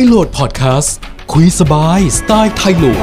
[0.00, 0.96] ยโหลดพอดแคสต์
[1.32, 3.02] คุยสบายสไตล์ไทยโหลด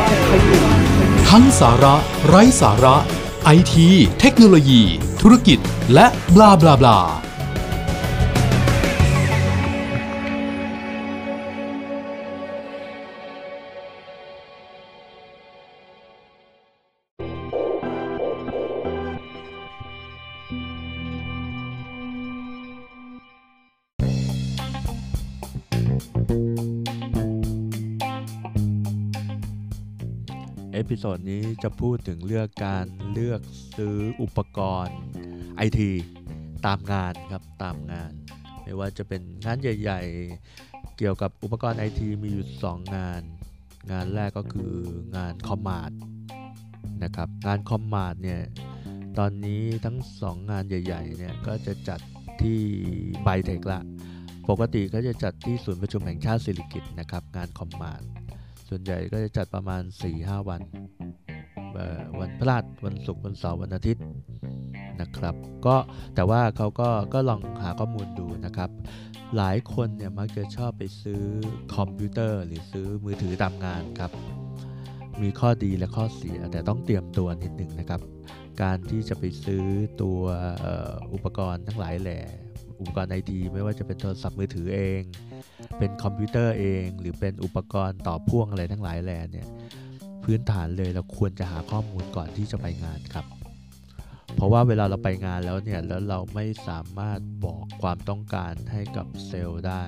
[1.30, 1.96] ทั้งสาระ
[2.28, 2.96] ไร้สาระ
[3.44, 3.90] ไอที
[4.20, 4.82] เทคโนโลยี
[5.22, 5.60] ธุรกิจ
[5.94, 7.25] และบลาบลาบลา
[30.96, 33.42] episode นี้จะพูดถึงเรื่องการเลือก
[33.78, 34.98] ซื้ออุปกรณ์
[35.56, 35.92] ไอที
[36.66, 38.12] ตามงานครับตามงาน
[38.64, 40.02] ไม่ว่าจะเป็นงานใหญ่
[40.50, 43.22] ๆ เกี่ยวกับอุปกรณ์ไอทีมีอยู่ 2 งาน
[43.92, 44.74] งานแรกก็คือ
[45.16, 45.92] งาน Commart
[47.04, 48.42] นะครับงาน Commart เนี่ย
[49.18, 52.00] ตอนนี้ทั้ง 2 งานใหญ่ๆเนี่ยก็จะจัด
[52.42, 52.60] ที่
[53.24, 53.82] ไบเทคล่ะ
[54.50, 58.10] ปกติก็จะจัดที่ศูนย์ประชุมแห่งชาติสิริกิติ์นะครับงาน Commart
[58.70, 59.84] ส่วนใหญ่ก็จะจัดประมาณ
[60.16, 60.62] 4-5 วัน
[62.20, 64.04] วันพฤหัสวันศุกร์วันเสาร์วันอาทิตย์
[65.02, 65.36] นะครับ
[65.66, 65.76] ก็
[66.16, 68.70] แต่ว่าเขาก็ก็ลองหาข้อมูลดูนะครับ
[69.36, 71.24] หลายคนเนี่ยมักจะชอบไปซื้อ
[71.76, 74.12] คอมพิวเตอร์ หรือซื้อมือถือตามงานครับ
[75.22, 78.02] มีข้อดีและข้อเสียแต่ต้องเตรียมตัวนิดหนึ่งนะครับ
[78.62, 79.66] การที่จะไปซื้อ
[80.02, 80.20] ตัว
[80.66, 80.68] อ
[81.14, 82.20] อุปกรณ์ทั้งหลายแหล่
[82.80, 85.02] อุปกรณ์ไอทีไม่ว่าจะเป็นโทรศัพท์มือถือเอง
[85.78, 89.48] เป็นคอมพิวเตอร์เอง หรือเป็นอุปกรณ์ต่อพ่วงอะไรทั้งหลายแหล่เนี่ย
[90.24, 93.26] พื้นฐานเลยเราควรจะหาข้อมูลก่อนที่จะไปงานครับ
[94.36, 99.84] เพราะว่าเวลาเราไปงานแล้วเนี่ยแล้วเราไม่สามารถบอกความต้องการให้กับเซลล์ได้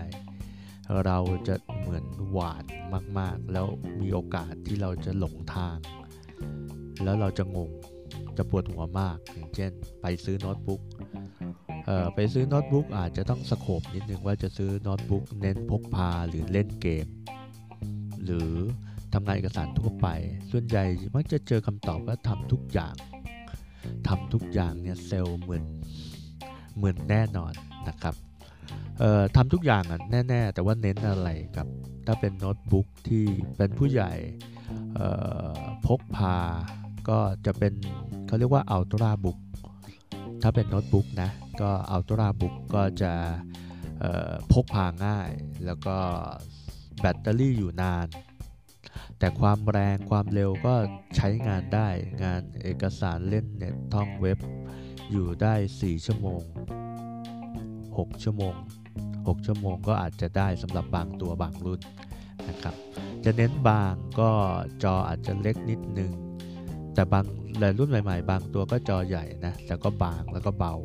[1.06, 2.64] เราจะเหมือนหวาด
[3.20, 3.66] มากๆ แล้ว
[4.02, 5.78] มีโอกาสที่เราจะหลงทาง
[7.04, 7.72] แล้วเราจะงง
[8.38, 9.72] จะปวดหัวมาก อย่างเช่น
[10.02, 10.82] ไปซื้อโน้ตบุ๊ก
[11.86, 17.08] เอ่อไปซื้อโน้ตบุ๊กอาจจะต้องสโคบนิดนึงว่าจะซื้อโน้ตบุ๊กเน้นพกพาหรือเล่นเกม
[18.24, 18.52] หรือ
[19.14, 20.08] ทำงานเอกสารทั่วไป
[20.52, 20.84] ส่วนใหญ่
[21.16, 22.96] มักจะเจอคำตอบว่าทำทุกอย่าง
[24.08, 25.64] ทำทุกอย่างเนี่ยเซลล์เหมือน
[26.78, 27.54] เหมือนแน่นอน
[27.88, 28.16] นะครับ
[29.00, 31.68] เอ่อทำทุกอย่างอะแน่ๆ แต่ว่าเน้นอะไรครับ
[32.08, 33.26] ถ้าเป็นโน้ตบุ๊กที่
[33.58, 34.14] เป็นผู้ใหญ่
[34.96, 35.10] เอ่
[35.50, 36.38] อพกพา
[37.10, 37.74] ก็จะเป็น
[38.28, 39.38] เขาเรียกว่า Ultra Book
[40.42, 41.30] ถ้าเป็นโน้ตบุ๊กนะ
[41.62, 43.14] ก็ Ultra Book ก็จะ
[44.52, 45.30] พกพาง่าย
[45.66, 45.98] แล้วก็
[47.00, 48.08] แบตเตอรี่อยู่นาน
[49.20, 50.74] แต่ความแรงความเร็วก็
[51.16, 51.88] ใช้งานได้
[52.24, 54.40] งานเอกสารเล่นเน็ตท่องเว็บ
[55.12, 56.42] อยู่ได้ 4 ชั่วโมง
[57.38, 58.56] 6 ชั่วโมง
[59.02, 61.82] 6 ชั่วโมงก็อาจจะได้สำหรับบางตัวบางรุ่น
[62.50, 62.76] นะครับ
[63.26, 64.32] จะเน้นบางก็
[64.84, 66.12] จออาจจะเล็กนิดนึง
[66.98, 67.26] แต่บาง
[67.60, 70.76] หลายรุ่นใหม่ๆ บางตัวก็จอใหญ่นะ แต่ก็บางแล้วก็เบา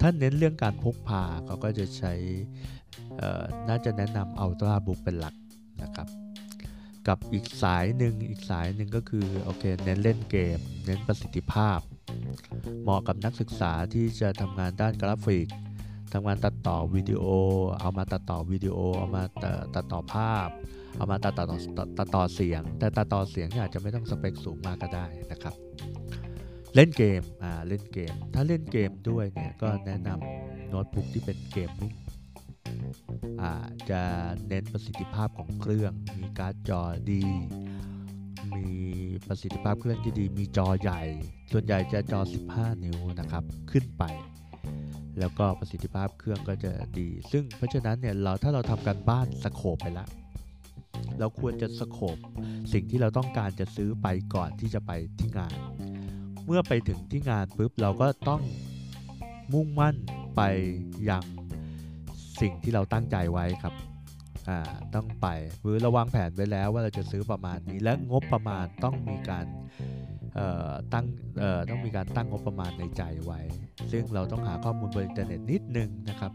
[0.00, 2.12] ถ้าเน้นเรื่องการพกพาเขาก็จะใช้
[3.68, 5.34] น่าจะแนะนำ Ultra Book เป็นหลัก
[5.82, 6.08] นะครับ
[7.08, 11.80] กับอีกสายหนึ่งอีกสายหนึ่งก็คือโอเคเน้นเล่นเกม เน้นประสิทธิภาพ
[12.82, 15.46] เหมาะกับนักศึกษาที่จะทำงานด้านกราฟิก
[16.12, 17.24] ทำงานตัดต่อวิดีโอ
[17.80, 19.22] เอามาตัดต่อวิดีโอ เอามา
[19.74, 20.48] ตัดต่อภาพ
[20.96, 21.44] เอามาตัดต่อ
[21.98, 25.54] ตัดต่อเสียง แต่ตัดต่อเสียงอาจจะไม่ต้องสเปคสูงมากก็ได้นะครับ
[26.74, 31.94] เล่นเกมอ่าเล่นเกม ถ้าเล่นเกมด้วยเนี่ยก็แนะนำโน้ตบุ๊กที่เป็นเกมมิ่ง
[33.40, 33.52] อ่า
[33.90, 34.02] จะ
[34.48, 37.24] เน้นประสิทธิภาพของเครื่อง มีการ์ดจอดี
[38.56, 38.70] มี
[39.26, 41.00] ประสิทธิภาพเครื่องที่ดี มีจอใหญ่
[41.52, 42.20] ส่วนใหญ่จะจอ
[42.52, 44.04] 15 นิ้วนะครับ ขึ้นไป
[45.18, 50.08] แล้วก็ประสิทธิภาพเครื่องก็จะดี ซึ่งเพราะฉะนั้นเนี่ยเราถ้าเราทำการบ้านสโคปไปแล้ว
[51.18, 52.16] เราควรจะสโคบ
[52.72, 55.56] สิ่งที่เราต้องการจะซื้อไปก่อนที่จะไปที่งาน
[56.46, 58.42] เมื่อไปถึงที่งานปุ๊บเราก็ต้อง
[59.52, 59.96] มุ่งมั่น
[60.36, 60.40] ไป
[61.08, 61.24] ยัง
[62.40, 63.74] สิ่งที่เราตั้งใจไว้ครับ
[64.94, 65.26] ต้องไป
[65.60, 69.46] หรือเราวางแผนไว้แล้วว่าเราจะซื้อประมาณนี้และงบประมาณต้องมีการ
[70.92, 71.06] ตั้ง
[71.70, 73.40] ต้องมีการตั้งงบประมาณในใจไว้
[73.92, 76.32] ซึ่งเราต้องหาข้อมูลบนอินเทอร์เน็ตนิดนึงนะครับ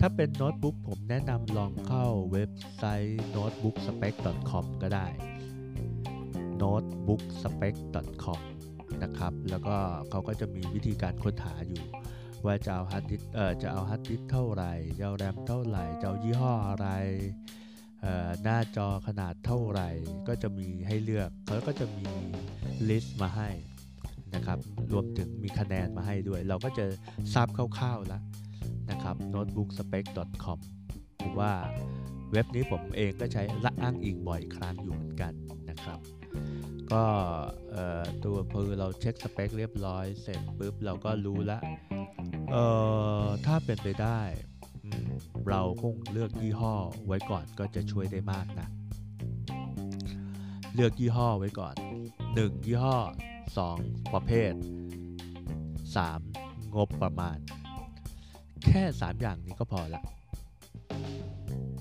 [0.00, 5.06] ถ้าเป็นโน้ตบุ๊กผมแนะนำลองเข้าเว็บไซต์ notebookspec.com ก็ได้
[6.62, 8.40] notebookspec.com
[9.02, 9.76] นะครับแล้วก็
[10.10, 11.82] เขาก็จะมีวิธีการค้นหาอยู่
[12.44, 13.22] ว่าจะเอาฮาร์ดดิสก์
[13.62, 16.88] จะเอาฮาร์ดดิสก์เท่าไหร่จะเอาแรมเท่าไหร่จะเอายี่ห้ออะไร
[18.42, 19.88] หน้าจอขนาดเท่าไหร่
[20.28, 22.06] ก็จะมีให้เลือกเขาก็จะมี
[22.88, 23.50] ลิสต์มาให้
[24.34, 24.58] นะครับ
[24.92, 26.84] รวมถึงมีคะแนนมาให้ด้วย เราก็จะ
[27.34, 28.22] ทราบคร่าวๆแล้ว
[28.90, 30.58] นะครับ notebookspec.com
[31.20, 31.52] ผมว่า
[32.32, 35.32] เว็บนี้ผมเองก็ใช้ละอ้างอิงบ่อยครั้งอยู่เหมือนกัน
[35.70, 35.98] นะครับ
[36.92, 37.04] ก็
[38.24, 41.58] ตัวพอเราเช็คสเปคเรียบร้อยเสร็จปุ๊บเราก็รู้ละ
[43.46, 44.20] ถ้าเป็นไปได้
[45.42, 46.74] อืมเราคงเลือกยี่ห้อ
[47.06, 48.68] ไว้ก่อนก็จะช่วยได้มากนะ
[50.74, 51.74] เลือกยี่ห้อไว้ก่อน
[52.24, 52.66] 1.
[52.66, 52.98] ยี่ห้อ
[53.56, 54.12] 2.
[54.12, 54.52] ประเภท
[56.04, 56.74] 3.
[56.74, 57.38] งบประมาณ
[58.66, 60.02] แค่ 3 อย่างนี้ก็พอละ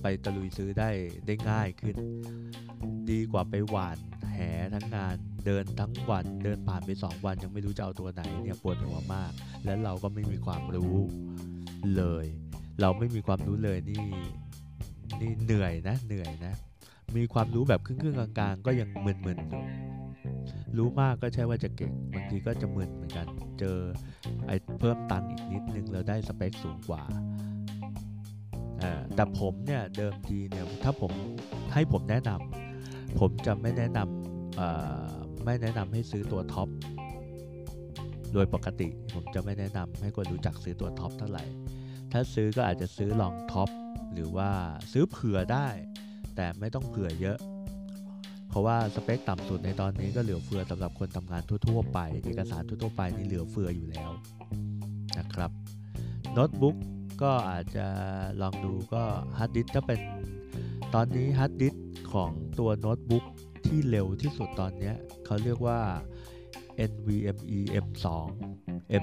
[0.01, 0.89] ไปตะลุยซื้อได้
[1.25, 1.95] ได้ง่ายขึ้น
[3.09, 3.97] ดีกว่าไปหวาน
[4.33, 4.39] แห
[4.73, 5.15] ทั้งงาน
[5.45, 9.31] เดินทั้งวันเดินผ่านไป 2 วันยังไม่รู้จะเอาตัวไหนเนี่ยปวดหัวมาก
[9.65, 10.95] และเราก็ไม่มีความรู้
[11.97, 12.25] เลย
[12.81, 14.05] เราไม่มีความรู้เลยนี่
[15.21, 16.53] นี่เหนื่อยนะเหนื่อยนะ
[17.17, 19.63] มีความรู้แบบครึ่งๆกลางๆ ก็ยังมึนๆอยู่
[20.77, 23.27] รู้มากก็ใช่ว่าจะเก่งบางทีก็จะมึนเหมือนกัน
[23.59, 23.77] เจอ
[24.47, 27.03] ไอ้เพิ่มตังอีกนิดนึงแล้วได้สเปคสูงกว่า
[29.15, 31.11] แต่ผมเนี่ยเดิมทีเนี่ยถ้าผม
[31.73, 36.69] ให้ผมแนะนำผมจะไม่แนะนำไม่แนะนำให้ซื้อตัวท็อป
[38.33, 41.43] โดยปกติผมจะไม่แนะนำให้คนรู้จักซื้อตัวท็อปเท่าไหร่
[42.11, 43.69] ถ้าซื้อก็อาจจะซื้อรองท็อป
[44.13, 44.49] หรือว่า
[44.91, 45.67] ซื้อเผื่อได้
[46.35, 47.37] แต่ไม่ต้องเผื่อเยอะ
[48.49, 54.11] เพราะว่าสเปคต่ำสุดในตอนนี้ก็เหลือเฟือสำหรับคนทำงานทั่วๆไป เอกสารทั่วๆไปนี่เหลือเฟืออยู่แล้ว
[55.17, 55.51] นะครับ
[56.33, 56.75] โน้ตบุ๊ก
[57.21, 57.87] ก็อาจจะ
[58.41, 59.03] ลองดูก็
[59.37, 59.99] ฮาร์ดดิสก์ถ้าเป็น
[60.93, 63.25] ตอนนี้ฮาร์ดดิสก์ของตัวโน้ตบุ๊ก
[63.65, 64.93] ที่เร็วที่สุดตอนนี้
[65.25, 65.79] เขาเรียกว่า
[66.91, 68.05] NVMe M2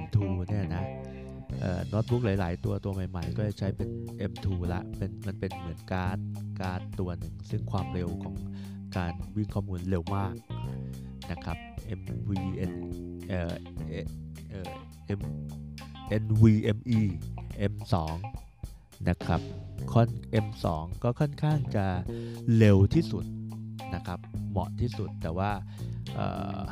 [0.00, 0.18] M2
[0.48, 0.84] เนี่ยนะ
[1.88, 3.88] โน้ตบุ๊กหลาย ๆ ตัวตัวใหม่ ๆ ก็จะใช้เป็น
[4.30, 6.18] M2 ละเป็นมันเป็นเหมือนการ์ด
[6.60, 8.34] การ์ดตัวหนึ่ง ซึ่งความเร็วของ
[8.96, 10.34] การวิ่งข้อมูลเร็วมาก
[11.30, 11.56] นะครับ
[11.98, 12.72] MVN
[13.28, 13.54] เอ่อ
[14.50, 14.70] เอ่อ
[15.18, 15.20] M
[16.22, 17.00] NVMe
[17.72, 17.94] M2
[19.08, 19.40] นะครับ
[19.92, 20.08] คอน
[20.44, 20.66] M2
[21.02, 21.86] ก็ค่อนข้างจะ
[22.56, 23.24] เร็วที่สุด
[23.94, 24.18] นะครับ
[24.50, 25.50] เหมาะที่สุดแต่ว่า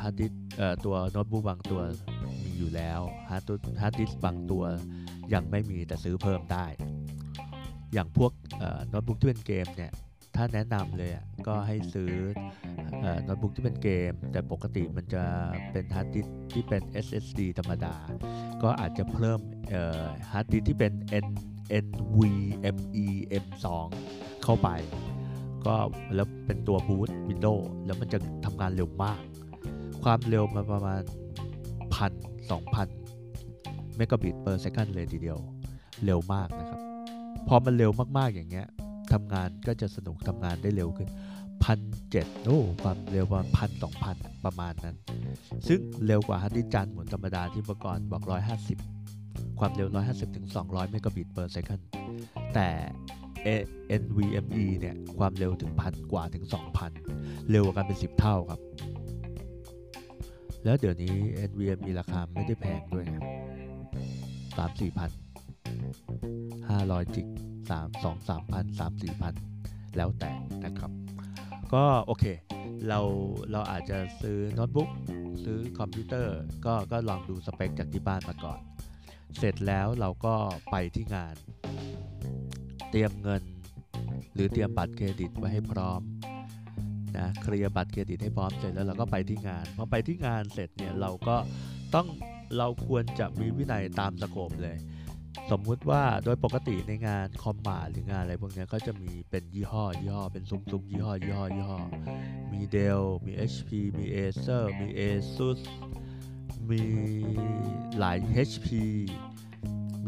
[0.01, 0.31] ฮาร์ดดิสก์
[0.85, 1.81] ตัวโน้ตบุ๊กบางตัว
[2.57, 3.49] อยู่แล้วฮาร์ด
[3.81, 4.63] ฮาร์ดดิสก์บางตัว
[5.33, 6.65] ยังไม่มีแต่ซื้อเพิ่มได้
[7.93, 8.31] อย่างพวก
[8.89, 9.91] โน้ตบุ๊กที่เป็นเกมเนี่ย
[10.35, 11.11] ถ้าแนะนำเลย
[11.47, 12.11] ก็ให้ซื้อ
[13.23, 15.23] โน้ตบุ๊กที่เป็นเกม แต่ปกติมันจะ
[15.71, 17.95] เป็นฮาร์ดดิสก์ที่เป็น SSD ธรรมดา
[18.63, 19.39] ก็อาจจะเพิ่ม
[20.31, 20.93] ฮาร์ดดิสก์ที่เป็น
[21.25, 21.27] N
[21.85, 23.07] NVMe
[23.43, 23.65] M2
[24.43, 24.69] เข้าไป
[25.65, 25.75] ก็
[26.15, 29.21] แล้วเป็นตัวบูต Windows แล้วมันจะทำงานเร็วมาก
[30.03, 31.01] ความเร็วมาประมาณ
[31.97, 32.11] พัน
[32.51, 32.87] สองพัน
[33.95, 35.37] เมกะบิต per second เลยทีเดียว
[36.05, 36.79] เร็วมากนะครับ
[37.47, 38.67] พอมันเร็วมากๆอย่างเงี้ย
[39.13, 41.09] ทำงานก็จะสนุกทำงานได้เร็วขึ้น
[41.63, 41.79] พัน
[42.11, 44.15] เจ็ดโอ้ความเร็วประมาณพันสองพัน
[44.45, 44.95] ประมาณนั้น
[45.67, 48.23] ซึ่งเร็วกว่า harddisk จานหมุนธรรมดาที่เมื่อก่อนบอก
[48.87, 51.81] 150 ความเร็ว 150ถึง200 เมกะบิต per second
[52.53, 52.69] แต่
[54.01, 56.45] NVMe เนี่ย ความเร็วถึงพันกว่าถึง
[56.97, 58.59] 2,000 เร็วกว่ากันเป็น 10 เท่าครับ
[60.67, 61.15] แล้วเดี๋ยวนี้
[61.49, 63.17] NVMe ราคาไม่ได้แพงด้วยไง
[64.57, 65.11] สามสี่พัน
[66.69, 67.27] ห้าร้อยกิ๊ก
[67.69, 69.33] สามสองสามพันสามสี่พัน
[69.97, 70.31] แล้วแต่
[70.65, 70.91] นะครับ
[71.73, 72.25] ก็โอเค
[72.87, 72.99] เรา
[73.51, 74.89] เราอาจจะซื้อโน้ตบุ๊ก
[75.43, 78.59] ซื้อคอมพิวเตอร์ก็ก็ลองดูสเปคจากที่บ้านมาก่อน
[79.37, 80.35] เสร็จแล้วเราก็
[80.71, 81.35] ไปที่งาน
[82.91, 83.43] เตรียมเงิน
[84.33, 86.01] หรือเตรียมบัตรเครดิตไว้ให้พร้อม
[87.19, 91.35] นะเคลียร์บัตรเครดิตให้พร้อมเสร็จแล้วเราก็ไปที่งานพอไปที่งานเสร็จเนี่ยเราก็
[91.95, 92.07] ต้อง
[92.57, 94.77] เราควรจะมีวินัยตาม scope เลย
[95.51, 101.79] สมมุติว่าโดยปกติในงานคอมมาหรืองานอะไรพวกนี้ก็จะมีเป็นยี่ห้อยี่ห้อเป็นซุ้มๆยี่ห้อยี่ห้อยี่ห้อ
[102.51, 105.59] มีเดลมี HP มี Acer มี ASUS
[106.69, 106.83] มี
[107.99, 108.17] หลาย
[108.49, 108.67] HP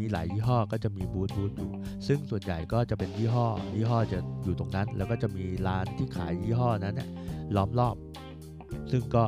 [0.00, 1.70] มีหลายยี่ห้อก็จะมีบูธบูธอยู่
[2.06, 7.08] ซึ่งส่วนใหญ่ก็จะเป็นยี่ห้อ ยี่ห้อจะอยู่ตรงนั้น แล้วก็จะมีร้านที่ขายยี่ห้อนั้นเนี่ย
[7.56, 7.96] ล้อมรอบ
[8.90, 9.24] ซึ่งก็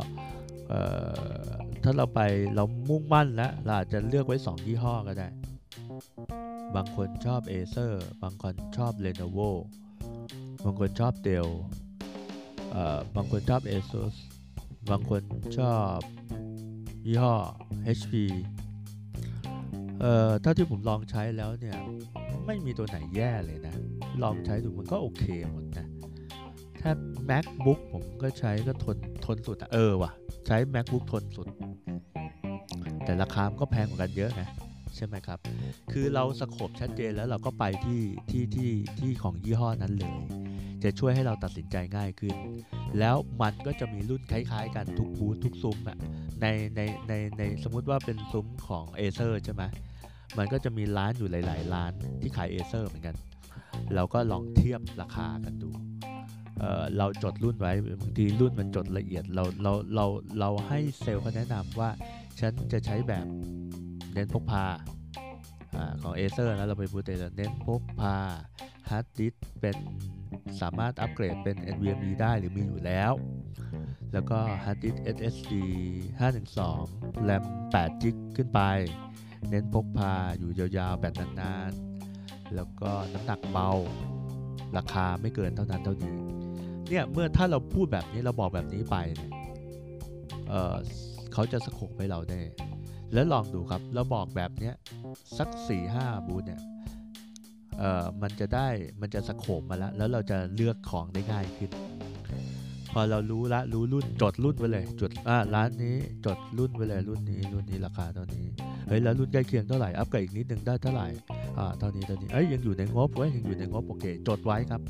[1.82, 2.20] ถ้าเราไป
[2.54, 5.28] เรามุ่งมั่นแล้วเราอาจจะเลือกไว้ 2 ยี่ห้อก็ได้
[6.74, 9.50] บางคนชอบ Acer บางคนชอบ Lenovo
[10.64, 11.48] บางคนชอบ Dell
[13.16, 14.14] บางคนชอบ ASUS
[14.90, 15.22] บางคน
[15.58, 15.98] ชอบ
[17.06, 17.34] ยี่ห้อ
[17.98, 18.12] HP
[20.02, 21.76] เอ่อถ้าที่ผมลองใช้แล้วเนี่ย
[22.46, 23.74] ไม่มีตัวไหนแย่เลยนะ
[24.22, 25.86] ลองใช้ดูมันก็โอเคหมดนะ
[26.80, 26.92] ถ้า
[27.30, 30.12] MacBook ผมก็ใช้ก็ทนทนสุดเออว่ะ
[30.46, 31.46] ใช้ MacBook ทนสุด
[33.04, 34.48] แต่ราคาก็แพงกว่ากันเยอะนะ
[34.96, 35.38] ใช่ไหมครับ
[35.92, 40.14] คือเราสโคบชัดเจนแล้วเราก็ไปที่ที่ที่ที่ของยี่ห้อนั้นเลย
[40.82, 42.34] จะช่วยให้เราตัดสินใจง่ายขึ้น
[42.98, 45.98] แล้วมันก็จะมีรุ่นคล้ายๆ กันทุกบูธทุกซุ้มอะ
[46.42, 49.62] ในในในในสมมุติว่าเป็นซุ้มของ Acer ใช่ไหม
[50.38, 53.16] มันก็จะมีร้านอยู่หลาย ๆ ร้านที่ขายเอเซอร์เหมือนกัน
[53.94, 55.70] เราก็ลองเทียบราคากันดู
[56.58, 57.72] เเราจดรุ่นไว้
[58.02, 60.06] บางทีรุ่นมันจดละเอียดเราเราเรา
[60.40, 61.90] เราให้เซลล์เขาแนะนำว่า
[62.40, 63.26] ฉันจะใช้แบบ
[64.12, 64.64] เน้นพกพา
[65.74, 68.16] อของ Acer นะเราไปพูดแต่เน้นพกพา
[68.90, 69.76] harddisk เป็น
[70.60, 73.12] สามารถอัปเกรดเป็น NVMe ได้หรือมีอยู่แล้ว
[74.12, 75.52] แล้วก็ harddisk SSD
[76.40, 78.60] 512 RAM 8 GB ขึ้นไป
[79.50, 83.70] เน้นพกพาอยู่ยาวๆแบบนานๆ แล้วก็น้ำหนักเบา
[84.76, 86.14] ราคาไม่เกินเท่านั้นเท่านี้
[86.88, 89.32] เนี่ยเมื่อถ้าเราพูดแบบนี้เราบอกแบบนี้ไปเนี่ย
[90.48, 92.40] เเขาจะสโคปให้เราได้
[93.12, 94.74] แล้วลองดูครับเราบอกแบบเนี้ย
[95.38, 96.60] สัก4ี่ห้าบูธเนี่ย
[98.22, 98.68] มันจะได้
[99.00, 101.70] มันจะสโคปมาแล้ว แล้วเราจะเลือกของได้ง่ายขึ้น
[102.92, 105.96] พอเรารู้ละรู้รุ่นจดรุ่นไว้เลยจดอ่าร้านนี้
[106.26, 108.46] จดรุ่นไว้เลยรุ่นนี้รุ่นนี้ราคาเท่านี้
[108.88, 111.06] เฮ้ยแล้วรุ่นใกล้เคียงเท่าไหร่อัพเกรดอีกนิดนึงได้เท่าไหร่
[111.58, 114.80] อ่าเท่านี้เท่านี้เอ้ยยังอยู่ในงบเว้ยยังอยู่ในงบโอเคจดไว้ครับ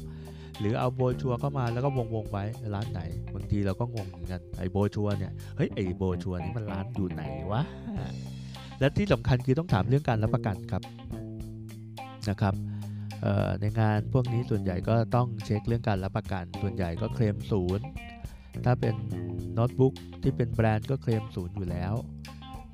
[0.61, 2.44] หรือเอาโบชัวเข้ามาแล้วก็วงวงไว้
[2.75, 3.00] ร้านไหน
[3.35, 7.62] บางทีเราก็งงเหมือนกันไอ้โบชัวเนี่ยเฮ้ยไอ้โบชัวนี่มันร้านอยู่ไหนวะ
[8.80, 10.82] และที่สำคัญคือต้องถามเรื่องการรับประกันครับ
[12.28, 12.54] นะครับ
[13.61, 17.85] ในงานพวกนี้ส่วนใหญ่ก็ต้องเช็คเรื่องการรับประกัน ส่วนใหญ่ก็เคลมศูนย์
[18.64, 18.95] ถ้าเป็น
[19.55, 21.95] โน้ตบุ๊กที่เป็นแบรนด์ก็เคลมศูนย์อยู่แล้ว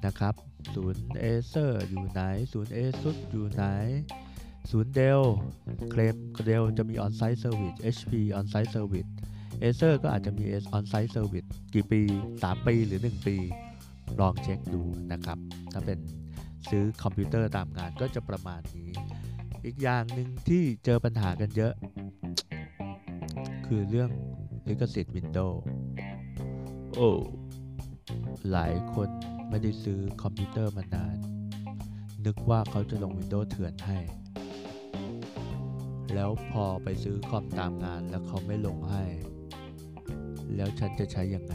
[0.06, 0.34] นะครับ
[0.74, 2.20] ศูนย์ Acer อยู่ไหน
[2.52, 3.64] ศูนย์ Asus อยู่ไหน
[4.70, 5.22] ศูนย์ Dell
[5.90, 6.14] claim
[6.46, 9.10] Dell จะมี on-site service HP on-site service
[9.62, 10.44] Acer ก็อาจจะมี
[10.76, 12.00] on-site service กี่ปี
[12.34, 13.36] 3 ปีหรือ 1 ปี
[14.20, 15.38] ลองเช็คดูนะครับ
[15.72, 15.98] ถ้าเป็น
[16.70, 18.90] ซื้อคอมพิวเตอร์ตามงานก็จะประมาณนี้
[19.68, 21.74] อีกอย่างหนึ่งที่เจอปัญหากันเยอะ
[23.66, 24.10] คือเรื่อง
[24.68, 25.58] ลิขสิทธิ์ Windows
[26.94, 27.10] โอ้
[28.50, 29.08] หลายคน
[29.48, 31.16] ไม่ได้ซื้อคอมพิวเตอร์มานาน
[32.26, 33.98] นึกว่าเขาจะลง Windows เถื่อนให้
[36.14, 39.04] แล้วพอไปซื้อคอมตามงานแล้วเขาไม่ลงให้
[40.56, 41.54] แล้วฉันจะใช้ยังไง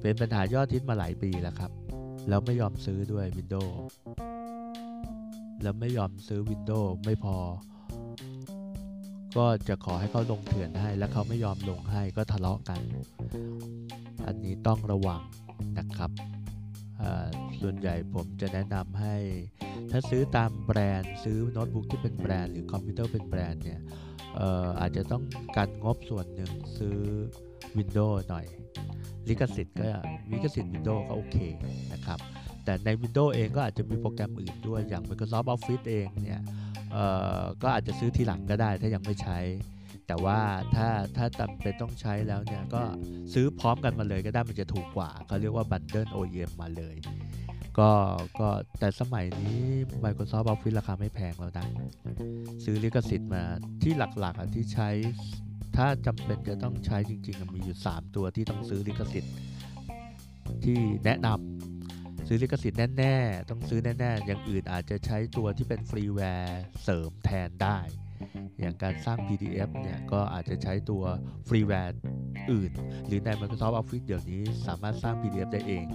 [0.00, 1.72] เป็นปัญหายอดทิศมาหลายปีแล้วครับ
[2.28, 3.74] แล้วไม่ยอมซื้อด้วย Windows
[5.62, 7.36] แล้วไม่ยอมซื้อ Windows ไม่พอ
[9.36, 12.80] ก็จะขอให้เขาลงเถื่อนให้ แล้วเขาไม่ยอมลงให้ก็ทะเลาะกัน
[14.26, 15.22] อันนี้ต้องระวัง
[15.78, 16.10] นะครับ
[17.60, 19.16] ส่วนใหญ่ผมจะแนะนำให้
[19.90, 23.80] ถ้าซื้อตามแบรนด์ ซื้อโน้ตบุ๊กที่เป็นแบรนด์หรือคอมพิวเตอร์เป็นแบรนด์เนี่ย
[24.80, 25.22] อาจจะต้อง
[25.56, 26.98] การงบส่วนหนึ่งซื้อ
[27.78, 28.46] Windows หน่อย
[29.28, 29.86] ลิขสิทธิ์ก็
[30.32, 31.36] ลิขสิทธิ์ Windows ก็โอเค
[31.92, 32.18] นะครับ
[32.64, 36.40] แต่ใน Windows เองก็อาจจะมีโปรแกรมอื่นด้วยอย่าง Microsoft Office เองเนี่ย
[37.62, 39.38] ก็อาจจะซื้อทีหลังก็ได้ถ้ายังไม่ใช้
[40.06, 40.38] แต่ว่า
[40.74, 42.82] ถ้าถ้าจำเป็นต้องใช้แล้วเนี่ยก็
[43.32, 46.96] ซื้อพร้อมกันมาเลยก็ได้มันจะถูกกว่าเขาเรียกว่า Bundle OEM มาเลย
[47.78, 47.90] ก็
[48.40, 49.60] ก็แต่สมัยนี้
[50.04, 51.66] Microsoft Office ราคาไม่แพงแล้วนะ
[52.64, 53.42] ซื้อลิขสิทธิ์มา
[53.82, 54.88] ที่หลักๆที่ใช้
[55.76, 59.32] ถ้าจำเป็นจะต้องใช้จริงๆ มีอยู่ 3 ตัวที่ต้องซื้อลิขสิทธิ์
[60.64, 61.71] ที่แนะนำ
[62.32, 67.78] ซื้อลิขสิทธิ์แน่ๆ ต้องซื้อแน่ ๆ อย่างอื่นอาจจะใช้ตัวที่เป็นฟรีแวร์เสริมแทนได้
[68.60, 71.02] อย่างการสร้าง PDF เนี่ยก็อาจจะใช้ตัว
[71.48, 72.00] freeware
[72.52, 72.72] อื่น
[73.06, 75.86] หรือใน Microsoft Office เดี๋ยวนี้สามารถสร้าง PDF ได้เอง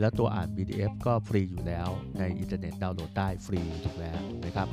[0.00, 4.68] แล้วตัวอ่าน PDF ก็ฟรีอยู่แล้วในอินเทอร์เน็ตดาวน์โหลดได้ฟรีถูกแล้วถูกไหมครับ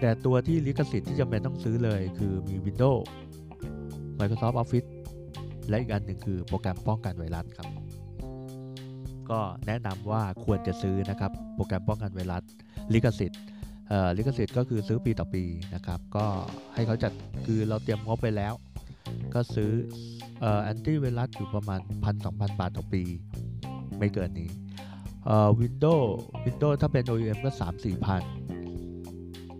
[0.00, 3.02] แต่ตัวที่ลิขสิทธิ์ที่จำเป็นต้องซื้อเลยคือมี Windows
[4.18, 4.88] Microsoft Office
[5.68, 7.87] และอีกอันหนึ่งคือโปรแกรมป้องกันไวรัสครับ
[9.30, 12.42] ก็แนะนำว่าควรจะซื้อนะครับ โปรแกรมป้องกันไวรัส
[12.94, 13.40] ลิขสิทธิ์
[14.16, 15.44] ลิขสิทธิ์ก็คือซื้อปีต่อปี
[15.74, 16.26] นะครับ ก็
[16.74, 17.12] ให้เขาจัด
[17.46, 18.54] คือเราเตรียมงบไปแล้ว
[19.34, 19.70] ก็ซื้อ
[20.62, 21.80] แอนตี้ไวรัสอยู่ประมาณ
[22.14, 23.02] 1,000-2,000บาทต่อปี
[23.98, 24.50] ไม่เกินนี้
[25.26, 26.06] เอ่อ Windows
[26.44, 28.22] Windows ถ้าเป็น OEM ก็ 3 4พัน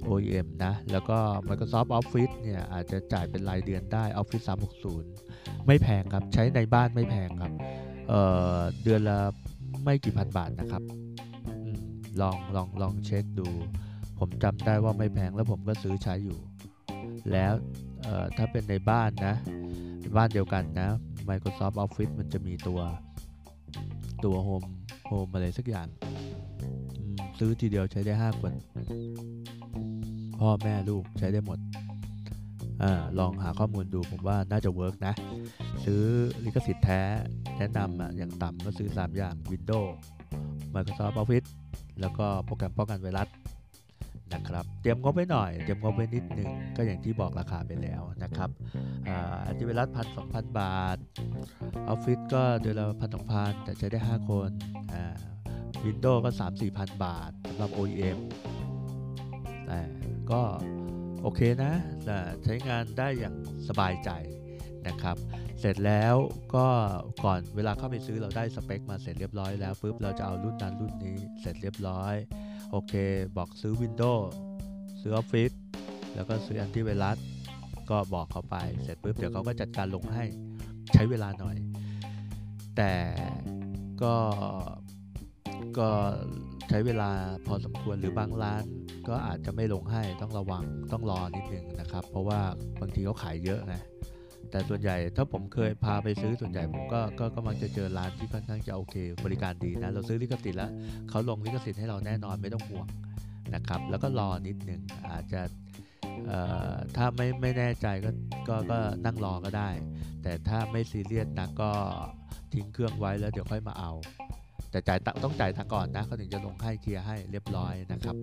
[0.09, 4.45] OEM นะ แล้วก็ Microsoft Office เนี่ย อาจจะจ่ายเป็นรายเดือนได้ Office
[5.05, 7.53] 360 ไม่แพงครับ ใช้ในบ้านไม่แพงครับ
[8.09, 9.19] เเดือนละ
[9.90, 10.83] ไม่กี่พันบาทนะครับ
[11.66, 11.68] อ
[12.21, 13.49] ลองลองลองเช็คดู
[14.18, 16.38] ผมจำได้ว่าไม่แพงแล้วผมก็ซื้อใช้อยู่
[17.33, 17.52] แล้ว
[18.37, 19.35] ถ้าเป็นในบ้านนะ
[20.16, 20.88] บ้านเดียวกันนะ
[21.28, 22.80] Microsoft Office มันจะมีตัว
[24.25, 24.62] ตัว Home
[25.07, 25.88] Home อะไรสักอย่าง
[27.38, 28.52] ซื้อทีเดียวใช้ได้ห้าคน
[30.40, 31.59] พ่อแม่ลูกใช้ได้หมด
[32.83, 32.85] อ
[33.18, 35.14] ลองหาข้อมูลดูผมว่าน่าจะ work นะ
[35.85, 36.05] ซื้อ
[36.45, 37.01] ลิขสิทธิ์แท้
[37.59, 39.91] แนะนำอะอย่างต่ำก็ซื้อ 3 อย่าง Windows
[40.75, 41.49] Microsoft Office
[42.01, 43.29] แล้วก็โปรแกรมป้องกันไวรัส
[44.35, 48.51] นะครับ เตรียมงบไว้หน่อย เตรียมงบไว้นิดหนึ่งก็อย่างที่บอกราคาไปแล้วนะครับ
[49.47, 50.97] อันติไวรัสพันสองพันบาท
[51.89, 54.51] ออฟฟิศก็เดือนละพันสองพันแต่ใช้ได้ 5 คน
[55.85, 58.19] วินโดว์ก็ 3 4พันบาทสำหรับ OEM
[59.67, 59.81] แต่
[60.31, 60.43] ก็
[61.23, 61.73] โอเคนะ
[62.45, 63.35] ใช้งานได้อย่าง
[63.69, 64.11] สบายใจ
[64.87, 65.17] นะครับ
[65.61, 66.15] เสร็จแล้ว
[66.55, 66.67] ก็
[67.25, 72.15] ก่อนเวลาเข้าไปซื้อเราได้สเปคมาเสร็จเรียบร้อยแล้วปุ๊บเราจะเอารุ่นนั้นรุ่นนี้เสร็จเรียบร้อย
[72.71, 72.93] โอเค
[73.37, 74.25] บอกซื้อ Windows
[75.00, 75.57] ซื้อ Office
[76.15, 77.17] แล้วก็ซื้อ anti ไวรัส
[77.91, 80.25] ก็บอกเขาไปเสร็จปุ๊บเดี๋ยวเขาก็จัดการลงให้
[80.93, 81.57] ใช้เวลาหน่อย
[82.77, 82.95] แต่
[84.03, 84.15] ก็
[85.79, 85.88] ก็
[86.69, 87.11] ใช้เวลา
[87.47, 88.62] พอสมควรหรือบางร้าน
[89.09, 92.41] ก็อาจจะไม่ลงให้ต้องระวังต้องรอนิดนึงนะครับ เพราะว่า
[92.81, 93.77] บางทีเขาขายเยอะไง
[94.50, 100.71] แต่ส่วนใหญ่ถ้าผมเคยพาไปซื้อส่วนใหญ่ผมก็ก็ก็มักจะเจอร้านที่ค่อนข้างจะโอเค บริการดีนะเราซื้อลิขสิทธิ์แล้ว
[101.09, 102.87] เขาลงลิขสิทธิ์ให้เราแน่นอนไม่ต้องห่วง
[103.55, 105.40] นะครับแล้วก็รอนิดนึงอาจจะ
[106.97, 108.11] ถ้าไม่ไม่แน่ใจก็
[108.49, 109.71] ก็ก็นั่งรอก็ได้
[110.23, 111.71] แต่ถ้าไม่ซีเรียสนะก็
[112.52, 113.93] ทิ้งเครื่องไว้แล้วเดี๋ยวค่อยมาเอา
[114.71, 118.17] แต่จ่ายต้องจ่ายทางก่อนนะเขาถึงจะลงให้เคลียร์ให้เรียบร้อยนะครับ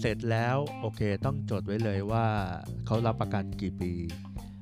[0.00, 2.26] เสร็จแล้วโอเคต้องจดไว้เลยว่า
[2.86, 3.92] เขารับประกันกี่ปี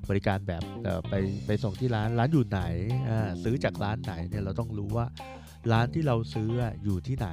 [0.08, 0.62] บริการแบบ
[1.08, 1.14] ไป
[1.46, 2.62] ไปส่งที่ร้านร้านอยู่ไหน
[3.42, 5.06] ซื้อจากร้านไหนเนี่ยเราต้องรู้ว่า
[5.72, 6.50] ร้านที่เราซื้อ
[6.84, 7.28] อยู่ที่ไหน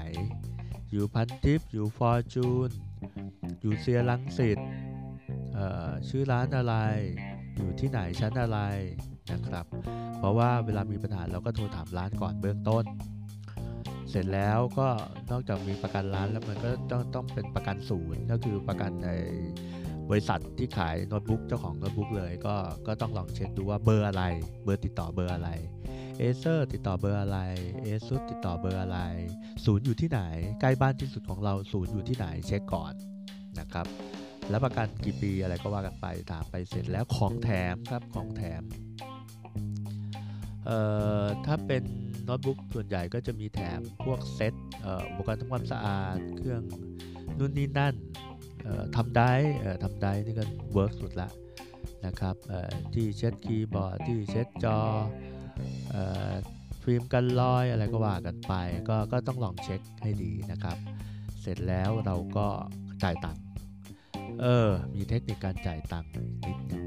[0.91, 2.69] อยู่พันทิปอยู่ฟอร์จูน
[3.61, 4.59] อยู่เซียรังสิต
[6.07, 6.75] ชื่อร้านอะไร
[7.55, 8.59] อยู่ที่ไหนชั้นอะไร
[9.31, 9.65] นะครับ
[10.17, 12.85] เพราะว่าเวลามีปัญหาเราก็โทรถามร้านก่อนเบื้องต้น
[14.09, 14.87] เสร็จแล้วก็
[15.31, 19.09] นอกจากมีประกันร้านแล้วมันก็ต้องต้องเป็นประกันศูนย์ก็คือประกันใน
[20.09, 22.55] บริษัทที่ขายโน้ตบุ๊กเจ้าของโน้ตบุ๊กเลยก็
[22.87, 24.23] ก็ต้องลองเช็คดูว่าเบอร์อะไร
[24.63, 25.49] เบอร์ติดต่อเบอร์อะไร
[26.19, 27.39] Acer ติดต่อเบอร์อะไร
[27.83, 28.99] Asus ติดต่อเบอร์อะไร
[29.65, 30.21] ศูนย์อยู่ที่ไหน
[30.61, 32.93] ใกล้บ้านที่สุดของเราศูนย์อยู่ที่ไหนเช็คก่อน
[33.59, 33.87] นะครับ
[34.49, 38.63] แล้วประกันกี่ปีอะไรก็ว่ากันไปถามไปเสร็จแล้วของแถมครับของแถม
[40.65, 40.79] เอ่
[41.21, 41.83] อถ้าเป็น
[42.23, 44.53] โน้ตบุ๊กส่วนใหญ่ก็จะมีแถมพวกเซ็ต
[45.09, 46.61] อุปกรณ์ทำความสะอาดเครื่อง
[47.37, 47.95] นู่นนี่นั่น
[48.95, 49.31] ทำได้
[49.83, 50.43] ทำได้นี่ก็
[50.73, 51.29] work สุดละ
[52.05, 52.35] นะครับ
[52.93, 54.77] ที่เช็ดคีย์บอร์ดที่เช็ดจอ
[56.83, 58.53] ฟิล์มกันรอยอะไรก็ว่ากันไป
[58.89, 60.77] ก็ก็ต้องลองเช็คให้ดีนะครับ
[61.41, 62.47] เสร็จแล้วเราก็
[63.03, 63.43] จ่ายตังค์
[64.41, 66.11] เออมีเทคนิคการจ่ายตังค์
[66.47, 66.83] นิดนึง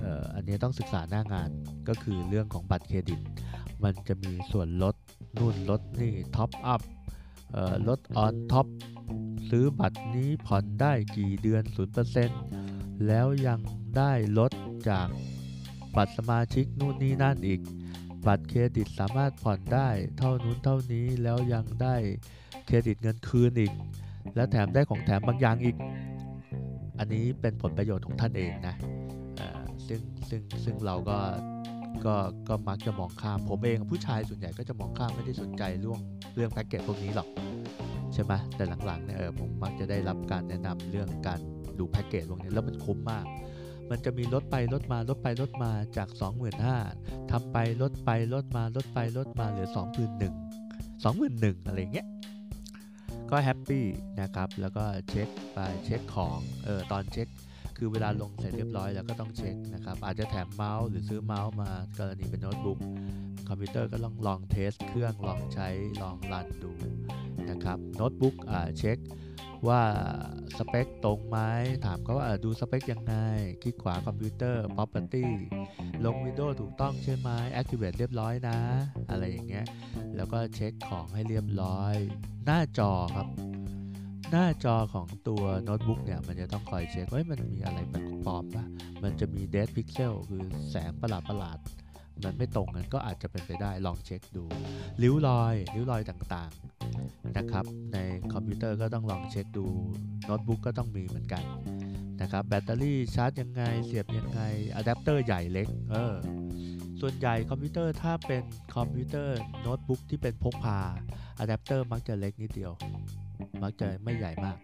[0.00, 1.50] เอออันนี้ต้องศึกษาหน้างาน
[1.88, 3.20] ก็คือเรื่องของบัตรเครดิต
[3.82, 4.94] มันจะมีส่วนลด
[5.38, 6.80] นู่นลดนี่ top up
[7.88, 8.66] ลด on top
[9.56, 11.62] ซื้อบัตรนี้ผ่อนได้กี่เดือน
[12.34, 13.60] 0%แล้วยัง
[13.96, 14.52] ได้ลด
[14.88, 15.08] จาก
[15.96, 17.60] บัตรสมาชิกนู่นนี่นั่นอีก
[18.26, 19.88] บัตรเครดิตสามารถผ่อนได้
[20.18, 21.96] เท่านู้นเท่านี้แล้วยังได้
[22.66, 23.72] เครดิตเงินคืนอีก
[24.34, 25.76] และแถมได้ของแถมบางอย่างอีก
[26.98, 28.74] อันนี้เป็นผลประโยชน์ของท่านเองนะ
[29.86, 31.18] ซึ่งซึ่งซึ่งเราก็
[32.06, 32.14] ก็
[32.48, 36.00] ก็มักจะมองข้าม ผมเองผู้ชายส่วนใหญ่ก็จะมองข้ามไม่ได้สนใจเรื่อง
[36.34, 37.28] เรื่องแพ็กเกจพวกนี้หรอก
[38.14, 41.40] ใช่ไหมแต่หลังๆเนี่ยเออผมมักจะได้รับการแนะนำเรื่องการ
[41.78, 43.26] ดูแพ็กเกจพวกนี้แล้วมันคุ้มมาก
[43.90, 46.08] มันจะมีลดไปลดมาลดไปลดมาจาก
[46.70, 52.06] 25,000ทำไปลดไปลดมาลดไปลดมาเหลือ 21,000 21,000อะไรเงี้ย
[53.30, 53.84] ก็ happy
[54.20, 57.28] นะครับ แล้วก็เช็คไปเช็คของเออตอนเช็ค
[57.76, 62.78] คือเวลาลงเสร็จเรียบร้อยแล้วก็ต้องเช็คนะครับ อาจจะแถมเมาส์หรือซื้อเมากรณีเป็นโน้ตบุ๊ก
[63.48, 65.68] คอมพิวเตอร์ก็ลองลอง test เครื่องลองใช้
[66.02, 66.70] ลอง run ดู
[67.50, 68.34] นะครับโน้ตบุ๊ก
[68.78, 68.98] เช็ค
[69.68, 69.82] ว่า
[70.58, 71.38] สเปคตรงไหม
[71.84, 73.14] ถามเขาว่าดูสเปคยังไง
[73.62, 75.26] คลิกขวาคอมพิวเตอร์ Property
[76.04, 77.28] ลง Windows ถูกต้องใช่ไหม
[77.60, 78.58] Activate เรียบร้อยนะ
[79.10, 79.66] อะไรอย่างเงี้ย
[80.16, 81.94] แล้วก็เช็คของให้เรียบร้อย
[82.44, 83.28] หน้าจอครับ
[84.30, 88.64] หน้าจอของตัวโน้ตบุ๊กเนี่ย มันจะต้องคอยเช็คว่ามันมีอะไรแปลกปลอมปะ
[89.02, 91.58] มันจะมี dead pixel คือแสงประหลาดประหลาด
[92.24, 94.44] มันไม่ตรงกันก็อาจจะเป็นไปได้ลองเช็คดู
[95.02, 97.98] ริ้วรอยริ้วรอยต่างๆนะครับ ใน
[98.32, 99.66] คอมพิวเตอร์ก็ต้องลองเช็คดู
[100.24, 101.44] โน้ตบุ๊กก็ต้องมีเหมือนกัน
[102.22, 104.40] นะครับแบตเตอรี่ชาร์จยังไง เสียบยังไง
[104.74, 106.14] อะแดปเตอร์ใหญ่เล็กเออ
[107.00, 108.42] ส่วนใหญ่คอมพิวเตอร์ถ้าเป็น
[108.76, 110.78] คอมพิวเตอร์โน้ตบุ๊กที่เป็นพกพา
[111.38, 112.72] อะแดปเตอร์มักจะเล็กนิดเดียว
[113.62, 114.58] มักจะไม่ใหญ่มาก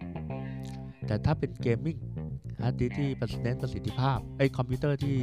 [1.07, 1.99] แต่ถ้าเป็น gaming
[2.63, 3.09] harddisk ที่
[3.43, 5.19] เน้นประสิทธิภาพไอคอมพิวเตอร์ที่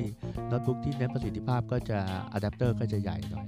[0.47, 1.99] โน้ตบุ๊กที่เน้นประสิทธิภาพก็จะ
[2.31, 3.47] อะแดปเตอร์ก็จะใหญ่หน่อย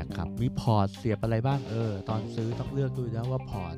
[0.00, 3.76] นะครับมี port เสียบอะไรบ้างเออตอนซื้อต้องเลือกดูนะว่าพอร์ต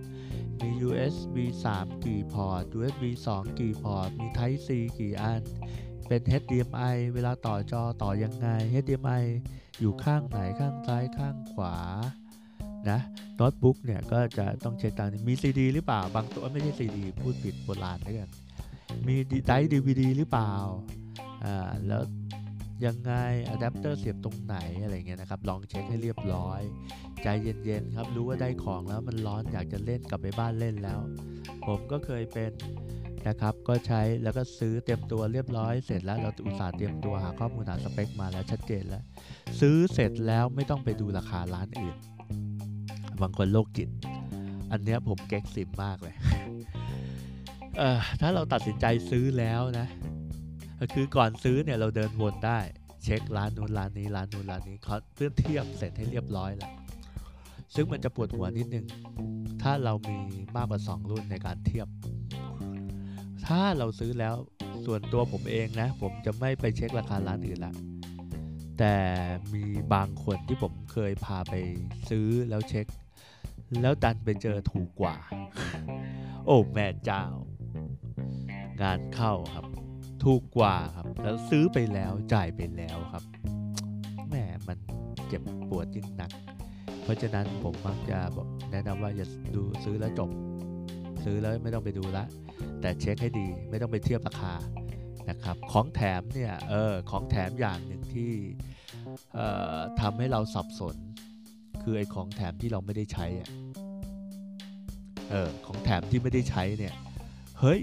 [0.62, 1.36] มี USB
[1.72, 5.42] 3 กี่พอร์ต USB 2 กี่พอร์ต มี Type C กี่อัน
[6.08, 8.48] เป็น HDMI เวลาต่อจอต่อยังไง
[8.82, 9.24] HDMI
[9.80, 11.76] อยู่ข้างไหนข้างซ้ายข้างขวา
[12.90, 13.00] นะ
[13.36, 18.30] โน้ตบุ๊กเนี่ยก็จะต้องเช็คตามมี CD หรือเปล่าบางตัวไม่ใช่ CD พูดผิดโบราณด้วยกัน
[19.06, 20.52] มี drive DVD หรือเปล่า
[21.44, 22.02] อ่าแล้ว
[22.86, 23.12] ยังไง
[23.46, 26.60] อะแดปเตอร์เสียบตรงไหนอะไรเงี้ยนะครับ ลองเช็คให้เรียบร้อย
[27.22, 31.00] ใจเย็นๆครับ รู้ว่าได้ของแล้วมันร้อนอยากจะเล่นกลับไปบ้านเล่นแล้ว
[31.66, 32.52] ผมก็เคยเป็น
[33.28, 39.02] นะครับ ก็ใช้แล้วก็ซื้อเตรียมตัวเรียบร้อยเสร็จแล้วเราอุตส่าห์เตรียมตัวหาข้อมูลหาสเปคมาแล้วชัดเจนแล้ว
[39.60, 41.96] ซื้อเสร็จแล้วไม่ต้องไปดูราคาร้านอื่น
[43.20, 43.88] บางคนโรคจิต
[44.72, 46.14] อันเนี้ยผมเก๊กซิมมากเลย
[47.78, 49.86] เออถ้าเราตัดสินใจซื้อแล้วนะ
[50.94, 52.58] คือก่อนซื้อเนี่ยเราเดินวนได้
[53.02, 56.72] เช็คร้านนู้นร้านนี้ร้านนู้นร้านนี้เขาเพื่อเทียบเสร็จให้เรียบร้อยแล้ว
[57.74, 58.86] ซึ่งมันจะปวดหัวนิดนึง
[59.62, 60.18] ถ้าเรามี
[60.56, 61.88] มากกว่า 2 รุ่นในการเทียบ
[63.46, 64.34] ถ้าเราซื้อแล้ว
[64.86, 67.74] ส่วนตัวผมเองนะ ผมจะไม่ไปเช็คราคาร้านอื่นละ
[68.78, 68.96] แต่
[69.54, 71.54] มีบางคนที่ผมเคยพาไป
[72.10, 72.86] ซื้อแล้วเช็ค
[73.82, 75.16] แล้วดันไปเจอถูกกว่า
[76.46, 77.24] โอ้แม่เจ้า
[78.82, 79.66] งานเข้าครับ
[80.24, 83.24] ถูกกว่าครับ แล้วซื้อไปแล้วจ่ายไปแล้วครับ
[84.28, 84.34] แหม
[84.68, 84.78] มัน
[85.28, 86.30] เจ็บปวดยิ่งหนัก
[87.02, 90.30] เพราะฉะนั้นผมมักจะบอกแนะนำว่าอย่าดูซื้อแล้วจบ
[91.24, 92.24] ซื้อแล้วไม่ต้องไปดูละ
[92.80, 94.54] แต่เช็คให้ดีไม่ต้องไปเทียบราคา
[95.30, 98.32] นะครับของแถมเนี่ยเออของแถมอย่างหนึ่งที่
[99.34, 100.96] เอ่อทำให้เราสับสน
[101.82, 103.48] คือไอ้ของแถมที่เราไม่ได้ใช้อะ
[105.30, 106.94] เออของแถมที่ไม่ได้ใช้เนี่ย
[107.66, 107.82] เฮ้ย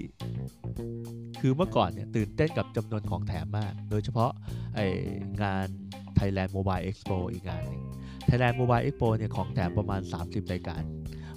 [1.39, 4.31] คือเมื่อก่อนเนี่ยตื่นเต้นกับจำนวนของแถมมาก โดยเฉพาะ
[4.75, 4.79] ไอ
[5.41, 5.67] งาน
[6.17, 7.83] Thailand Mobile Expo อีกงานหนึง
[8.27, 10.81] Thailand Mobile Expo เนี่ยของแถมประมาณ 30 รายการ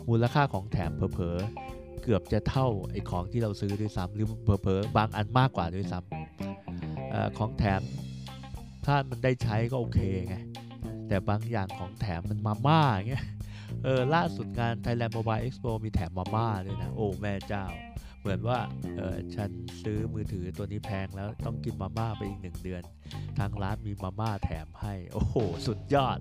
[0.09, 7.81] มูลค่าของแถมเผลอๆเกือบจะเท่าไอของที่เราซื้อด้วยซ้ำหรือเผลอๆบางอันมากกว่าด้วยซ้ำอของแถม
[8.87, 10.37] ถ้ามันได้ใช้ก็โอเคไง
[11.09, 13.25] แต่บางอย่างของแถมมันมาม่าเงี้ย
[13.85, 17.67] เออล่าสุดงาน Thailand Mobile Expo มีแถมมาม่าด้วยนะ โอ้แม่เจ้า
[18.25, 18.59] เหมือนว่า
[18.99, 19.51] เออฉัน
[19.83, 22.83] ซื้อมือถือตัวนี้แพงแล้วต้องกินมาม่าไปอีกหนึ่งเดือน
[23.39, 25.35] ทางร้านมีมาม่าแถมให้ โอ้โห
[25.67, 26.19] สุดยอด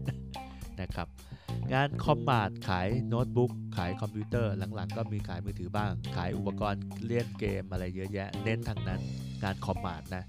[0.82, 1.08] นะครับ
[1.74, 9.00] งานคอมมาดขายโน้ตบุ๊กขายคอมพิวเตอร์หลังๆ ก็มีขายมือถือบ้าง ขายอุปกรณ์เล่นเกมอะไรเยอะแยะ เน้นทางนั้น
[9.44, 10.24] งานคอมมาดนะ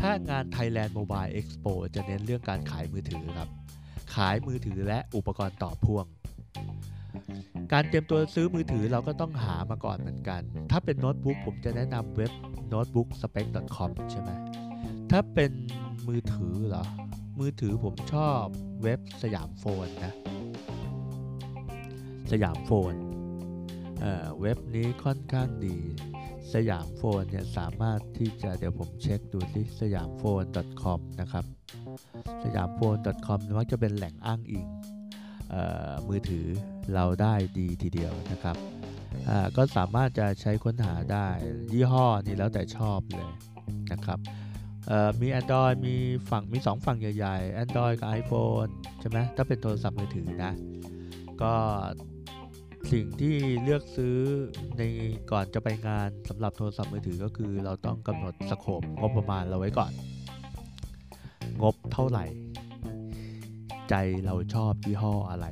[0.00, 3.48] ถ้างาน Thailand Mobile Expo จะเน้นเรื่องการขายมือถือครับ
[4.14, 6.06] ขายมือถือและอุปกรณ์ต่อพ่วง
[7.72, 12.32] การเตรียมตัวซื้อมือถือเราก็ต้องหามาก่อนเหมือนกัน ถ้าเป็นโน้ตบุ๊กผมจะแนะนำเว็บ
[12.72, 14.30] notebookspec.com ใช่ไหม
[15.10, 15.52] ถ้าเป็น
[16.08, 16.84] มือถือเหรอ
[17.40, 18.42] มือถือผมชอบ
[18.82, 20.14] เว็บสยามโฟนนะ
[22.30, 22.94] สยามโฟน
[24.00, 25.76] เอ่อเว็บนี้ค่อนข้างดี
[26.54, 30.42] สยามโฟนเนี่ยสามารถที่จะเดี๋ยวผมเช็คดูที่สยามโฟน
[30.82, 31.44] .com นะครับ
[32.44, 34.66] สยามโฟน .com มักจะเป็นแหล่งอ้างอิง
[35.50, 36.46] เอ่อมือถือ
[36.94, 38.56] เราได้ดีทีเดียวนะครับ
[39.28, 41.28] อ่าก็สามารถจะใช้ค้นหาได้
[41.72, 43.30] ยี่ห้อนี้แล้วแต่ชอบเลย
[43.92, 44.18] นะครับ
[44.88, 45.96] เอ่อมี Android มี
[46.30, 50.52] ฝั่งมี 2 ฝั่งใหญ่ๆ Android กับ iPhone ใช่ไหมถ้าเป็นโทรศัพท์มือถือนะ
[51.42, 51.52] ก็
[52.92, 54.16] สิ่งที่เลือกซื้อ
[54.78, 54.82] ใน
[55.30, 59.92] ก่อนจะไปงานสำหรับโทรศัพท์มือถือก็คือเราต้องกำหนดสโคปงบประมาณเราไว้ก่อน
[61.62, 62.24] งบเท่าไหร่
[63.90, 65.46] ใจเราชอบยี่ห้ออะไร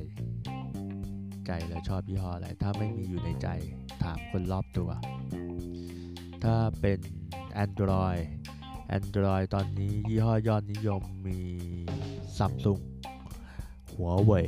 [1.49, 3.49] ใจเราชอบยี่ห้ออะไร ถ้าไม่มีอยู่ในใจ
[4.03, 4.91] ถามคนรอบตัว
[6.45, 7.01] ถ้าเป็น
[7.65, 8.23] Android
[8.97, 11.41] Android ตอนนี้ยี่ห้อยอดนิยมมี
[12.37, 12.83] Samsung
[13.93, 14.47] หัวเว่ย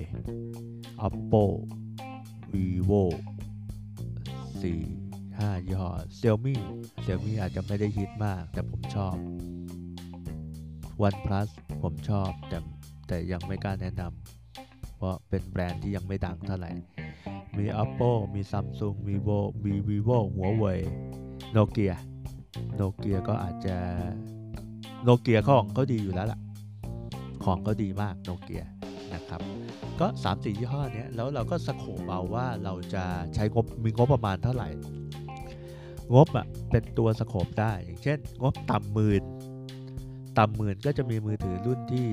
[1.06, 1.44] Oppo
[2.52, 3.02] vivo
[4.60, 6.56] 4 5ยี่ห้อ Xiaomi
[7.04, 9.14] Xiaomi อาจจะไม่ได้ฮิตมาก แต่ผมชอบ
[11.06, 11.48] OnePlus
[11.82, 12.58] ผมชอบแต่
[13.08, 14.39] แต่ยังไม่กล้าแนะนำ
[15.00, 16.70] เพราะเป็นแบรนด์ที่ยังไม่ดังเท่าไหร่
[17.56, 20.80] มี Oppo มี Samsung vivo มี vivo หัวเว่ย
[21.52, 21.94] โนเกีย
[22.76, 23.76] โนเกียก็อาจจะ
[25.02, 26.40] โนเกียของเขาดีอยู่แล้วล่ะ
[27.44, 28.64] ของก็ดีมากโนเกีย
[29.14, 29.40] นะครับ
[30.00, 34.68] ก็ 3 4ยี่ห้อเนี้ยแล้วเราก็สโคปเอาว่าเราจะใช้งบมีงบประมาณเท่าไหร่
[36.14, 39.22] งบอะเป็นตัวสโคปได้อย่างเช่น งบต่ำหมื่น
[40.38, 42.06] ต่ำหมื่นก็จะมีมือถือรุ่นที่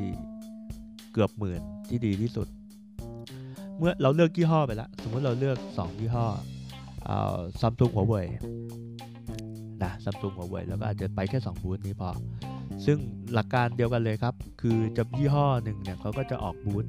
[1.13, 2.47] เกือบหมื่นที่ดีที่สุด
[3.79, 6.27] เมื่อเราเลือกยี่ห้อไปแล้วสมมติเราเลือก 2 ยี่ห้อ
[7.05, 7.19] เอา
[7.61, 8.27] ซัมซุงหัวเว่ย
[9.83, 12.09] นะซัมซุงหัวเว่ยแล้วก็อาจจะไปแค่ 2 บูธนี้พอ
[12.85, 12.97] ซึ่ง
[13.33, 16.85] หลักการเดียวกันเลยครับ คือจะยี่ห้อหนึ่งเนี่ยเขาก็จะออกบูธ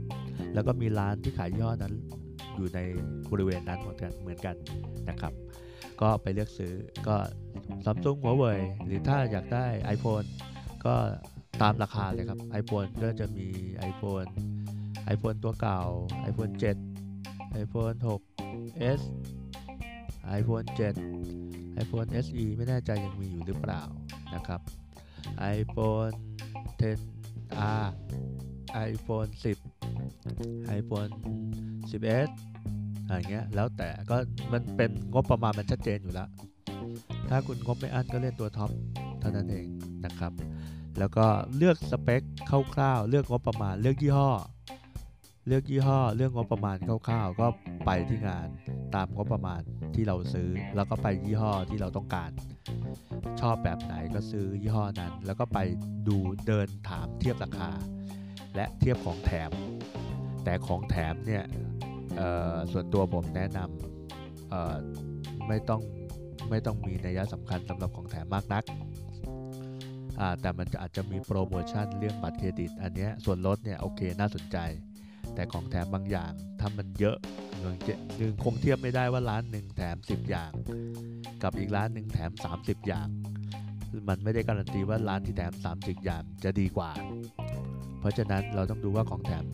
[0.54, 1.94] แล้วก็มีร้านที่ขายยี่ห้อนั้น
[2.56, 2.78] อยู่ใน
[3.30, 4.54] บริเวณนั้นเหมือนกันเหมือนกัน
[5.08, 5.32] นะครับ
[6.00, 6.72] ก็ไปเลือกซื้อ
[7.08, 7.16] ก็
[7.84, 10.26] ซัมซุงหัวเว่ยหรือถ้าอยากได้ iPhone
[10.84, 10.94] ก็
[11.62, 13.46] ตามราคาเลยครับ iPhone ก็จะมี
[13.90, 14.28] iPhone
[15.14, 15.80] iPhone ตัวเก่า
[16.30, 16.52] iPhone
[17.10, 19.00] 7 iPhone 6s
[20.38, 23.82] iPhone 7 iPhone SE ไม่แน่ใจยังมีอยู่หรือเปล่า
[24.34, 24.60] นะครับ
[25.58, 26.14] iPhone
[26.80, 27.88] 10R
[28.90, 29.30] iPhone
[30.04, 31.10] 10 iPhone
[31.90, 34.16] 11อะไรเงี้ยแล้วแต่ก็
[34.52, 36.28] มันเป็นงบประมาณมันชัดเจนอยู่แล้ว
[37.28, 38.70] ถ้าคุณงบไม่อั้นก็เล่นตัวท็อป
[39.20, 39.66] เท่านั้นเอง
[40.04, 40.32] นะครับ
[40.98, 42.22] แล้วก็เลือกสเปค
[42.74, 44.30] คร่าวๆ เลือกงบประมาณเลือกยี่ห้อ
[45.48, 46.76] เลือกยี่ห้อเรื่องงบประมาณ
[47.08, 47.46] คร่าวๆ ก็
[47.86, 48.48] ไปที่งาน
[48.94, 49.60] ตามงบประมาณ
[49.94, 52.30] ที่เราซื้อ แล้วก็ไปยี่ห้อที่เราต้องการ
[53.40, 55.58] ชอบแบบไหนก็ซื้อยี่ห้อนั้น แล้วก็ไป
[56.08, 57.70] ดูเดินถามเทียบราคา
[58.54, 59.50] และเทียบของแถม
[60.44, 61.44] แต่ของแถมเนี่ย
[62.72, 65.82] ส่วนตัวผมแนะนำไม่ต้อง
[66.50, 68.64] ไม่ต้องมีนัยสำคัญสำหรับของแถมมากนัก
[70.40, 74.58] แต่มันจะอาจจะมีโปรโมชั่นเรื่องบัตรเครดิต อันนี้ส่วนลดเนี่ยโอเคน่าสนใจ
[75.38, 77.16] แต่ของแถมบางอย่างถ้ามันเยอะ
[78.18, 80.52] หนึ่งคงเทียบไม่ได้ว่าร้านหนึ่งแถม 10 อย่าง
[81.42, 83.08] กับอีกร้านหนึ่งแถม 30 อย่าง
[84.08, 86.90] มันไม่ได้การันตีว่าร้านที่แถม 30 อย่างจะดีกว่า
[88.00, 89.44] เพราะฉะนั้นเราต้องดูว่าของแถม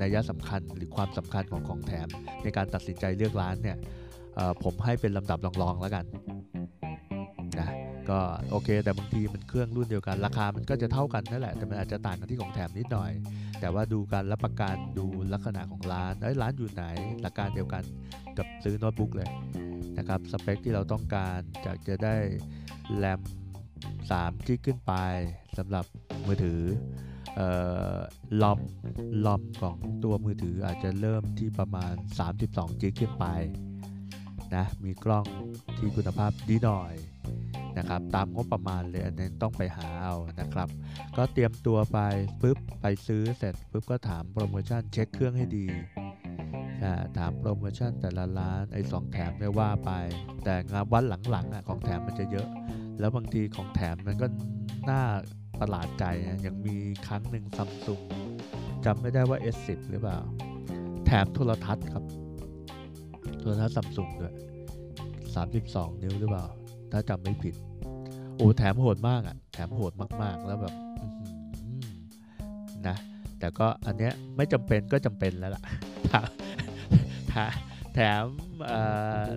[0.00, 2.08] นัยสำคัญหรือความสำคัญของของแถม
[2.42, 3.76] ในการตัดสินใจเลือกร้านเนี่ย
[4.62, 6.04] ผมให้เป็นลำดับรองๆแล้วกัน
[8.12, 13.12] ก็โอเค แต่บางทีมันเครื่องรุ่นเดียวกัน ราคามันก็จะเท่ากันนั่นแหละ แต่มันอาจจะต่างกันที่ของแถมนิดหน่อย
[13.60, 16.84] แต่ว่าดูการรับประกันดูลักษณะของร้านไอ้ร้านอยู่ไหน
[17.22, 17.82] หลักการเดียวกัน
[18.38, 19.30] กับซื้อโน้ตบุ๊กเลย
[19.98, 22.16] นะครับสเปคที่เราต้องการจากจะได้
[22.96, 23.20] แรม
[23.82, 24.92] 3กิกขึ้นไป
[25.58, 25.84] สำหรับ
[26.26, 26.60] มือถือ
[28.42, 28.58] ลอม
[29.26, 31.94] ลอมของตัวมือถืออาจจะเริ่มที่ประมาณ
[32.38, 33.26] 32กิกขึ้นไป
[34.54, 35.26] นะมีกล้อง
[35.78, 36.94] ที่คุณภาพดีหน่อย
[37.78, 40.68] นะครับ ตามงบประมาณเลยอันนี้ต้องไปหาเอานะครับ
[41.16, 41.98] ก็เตรียมตัวไป
[42.42, 45.66] ปุ๊บไปซื้อเสร็จปุ๊บก็ถามโปรโมชั่นเช็คเครื่องให้ดี
[47.18, 49.90] ถามโปรโมชั่นแต่ละร้านไอ้สองแถมไม่ว่าไป
[50.44, 52.48] แต่งานวันหลังๆอะของแถมมันจะเยอะ
[52.98, 54.26] แล้วบางทีของแถมมันก็
[54.90, 55.02] น่า
[55.60, 58.02] ประหลาดใจนะยังมีครั้งหนึ่งซัมซุง
[58.84, 60.18] จำไม่ได้ว่า S10 หรือเปล่า
[61.06, 62.04] แถมโทรทัศน์ครับ
[63.40, 64.34] โทรทัศน์ซัมซุงด้วย
[65.16, 66.46] 32 นิ้วหรือเปล่า
[66.92, 67.54] ถ้าจำไม่ผิด
[68.36, 70.74] โอ้แถมโหดมากอะ่ะ แถมโหดมากๆ แล้วแบบ
[72.88, 72.96] นะ
[73.38, 75.62] แต่ก็อันเนี้ยไม่จำเป็นก็จำเป็นแล้วล่ะ
[77.94, 78.24] แถม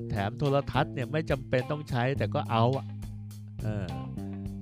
[0.09, 2.85] แถมโทรทัศน์เนี่ยไม่จำเป็นต้องใช้แต่ก็เอาอะ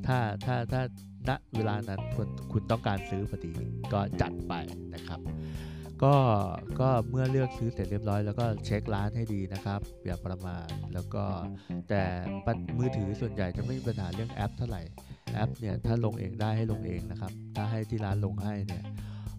[0.06, 0.82] ถ้าถ้าถ้า
[1.30, 3.52] ณเวลานั้นคุณคุณต้องการซื้อพอดี
[3.94, 4.54] ก็จัดไป
[4.96, 5.20] นะครับ
[6.04, 6.16] ก็
[6.80, 11.24] ก็เมื่อเลือกซื้อเสร็จเรียบร้อยแล้วก็เช็คร้านให้ดีนะครับ อย่าประมาทแล้วก็
[11.90, 12.04] แต่
[12.78, 14.82] มือถือส่วนใหญ่จะไม่มีปัญหาเรื่องแอปเท่าไหร่
[15.34, 18.84] แอปเนี่ยถ้าลงเองได้ให้ลงเองนะครับ ถ้าให้ที่ร้านลงให้เนี่ย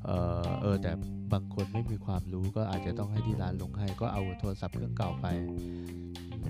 [0.07, 0.11] เอ
[0.43, 0.90] อเออแต่
[1.33, 5.27] บางคนไม่มีความรู้ก็อาจจะต้องให้ที่ร้านลงให้ ก็เอาโทรศัพท์เครื่องเก่าไป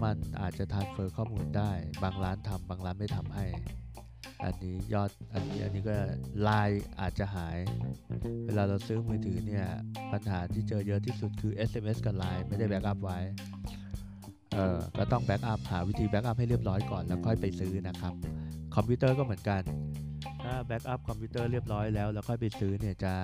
[0.02, 1.70] มันอาจจะ transfer ข้อมูลได้
[2.02, 3.46] บางร้านทำบางร้านไม่ทำให้
[4.44, 7.56] อันนี้ยอดอันนี้อันนี้ก็ไลน์อาจจะหาย
[8.46, 9.66] เวลาเราซื้อมือถือเนี่ย
[10.12, 13.18] ปัญหาที่เจอเยอะที่สุดคือ SMS กับไลน์ไม่ได้ backup ไว้
[14.54, 18.14] เออก็ต้อง backup หาวิธี backup ให้เรียบร้อยก่อนแล้วค่อยไปซื้อนะครับ
[18.76, 19.62] คอมพิวเตอร์ก็เหมือนกัน
[20.44, 23.14] ถ้า backup คอมพิวเตอร์เรียบร้อยแล้ว แล้วค่อยไปซื้อเนี่ยจะ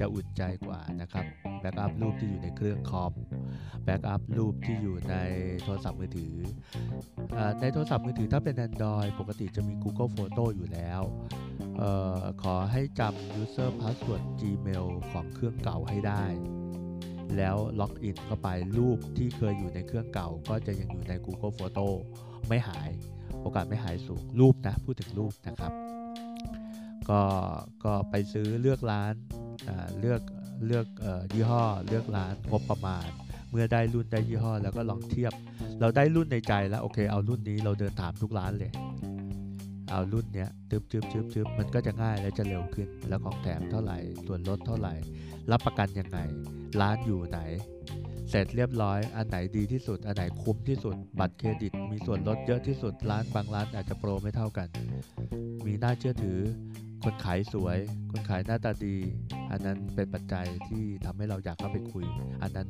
[0.00, 1.24] จะอุ่นใจกว่านะครับ
[1.60, 3.12] backup รูปที่อยู่ในเครื่องคอม
[3.84, 5.16] backup รูปที่อยู่ใน
[5.62, 6.34] โทรศัพท์มือถือ
[7.36, 11.02] อในโทรศัพท์มือถือถ้าเป็น Android ปกติจะมี Google Photo อยู่แล้ว
[11.80, 11.82] อ
[12.18, 16.24] อขอให้จำ user password Gmail ของเครื่องเก่าให้ได้
[17.36, 21.86] แล้วล็อกอินเข้าไปรูปที่เคยอยู่ในเครื่องเก่า ก็จะยังอยู่ใน Google Photo
[22.48, 22.90] ไม่หาย
[23.46, 25.72] โอกาสไม่หายสูงรูปนะพูดถึงรูปนะครับ
[27.08, 27.20] ก็
[27.84, 29.14] ก็ไปซื้อเลือกร้าน
[30.00, 30.20] เลือก
[30.66, 30.86] เลือก
[31.34, 33.08] ยี่ห้อ เลือกร้านงบประมาณ
[33.50, 35.32] เมื่อได้รุ่นได้ยี่ห้อ แล้วก็ลองเทียบ
[35.80, 38.72] เราได้รุ่นในใจแล้วโอเค เอารุ่นนี้เราเดินถามทุกร้านเลย
[39.90, 44.94] เอารุ่นเนี้ยจึบจึบจึบจึบมันก็จะง่ายและจะเร็วขึ้น แล้วของแถมเท่าไหร่ส่วนลดเท่าไหร่
[45.50, 46.18] รับประกันยังไง
[46.80, 47.40] ร้านอยู่ไหน
[48.30, 54.68] เสร็จเรียบร้อย อันไหนดีที่สุด อันไหนคุ้มที่สุด บัตรเครดิต มีส่วนลดเยอะที่สุด ร้านบางร้านอาจจะโปรไม่เท่ากัน
[55.66, 56.38] มีน่าเชื่อถือ
[57.04, 57.78] คนขายสวย
[58.10, 58.96] คนขายหน้าตาดี
[59.50, 62.06] อันนั้นเป็นปัจจัยที่ทำให้เราอยากเข้าไปคุย
[62.42, 62.68] อันนั้น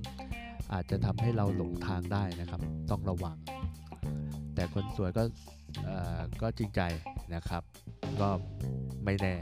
[0.73, 3.37] อาจจะทำให้เราหลงทางได้นะครับ ต้องระวัง
[4.55, 5.23] แต่คนสวยก็
[6.43, 6.81] ก็จริงใจ
[7.35, 7.63] นะครับ
[8.21, 8.29] ก็
[9.05, 9.37] ไม่แน่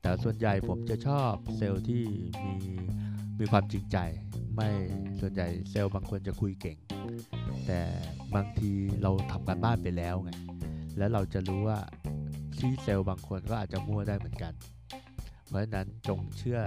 [0.00, 2.02] แต่ส่วนใหญ่ผมจะชอบเซลล์ที่
[2.44, 2.54] มี
[3.38, 3.98] มีความจริงใจ
[4.58, 4.72] ไม่
[5.20, 6.76] ส่วนใหญ่เซลล์บางคนจะคุยเก่ง
[7.66, 7.80] แต่
[8.34, 8.70] บางที
[9.02, 10.30] เราทำการบ้านไปแล้วไง
[10.98, 11.78] แล้วเราจะรู้ว่า
[12.58, 14.52] ที่เซลล์บางคนก็อาจจะมั่วได้เหมือนกัน
[15.46, 16.60] เพราะฉะนั้นจงเชื่อ